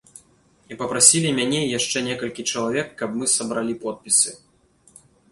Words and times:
І 0.75 0.75
папрасілі 0.77 1.33
мяне 1.39 1.59
і 1.65 1.67
яшчэ 1.79 2.01
некалькі 2.07 2.45
чалавек, 2.53 2.87
каб 3.01 3.09
мы 3.19 3.29
сабралі 3.33 3.75
подпісы. 3.83 4.33